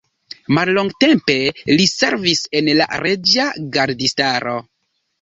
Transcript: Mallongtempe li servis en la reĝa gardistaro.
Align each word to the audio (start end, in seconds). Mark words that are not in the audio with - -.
Mallongtempe 0.57 1.35
li 1.75 1.87
servis 1.93 2.43
en 2.63 2.73
la 2.83 2.91
reĝa 3.07 3.49
gardistaro. 3.79 4.61